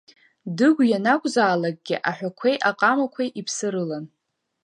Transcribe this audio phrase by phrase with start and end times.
[0.57, 4.05] Дыгә ианакәзаалакгьы аҳәақәеи аҟамақәеи иԥсы рылан.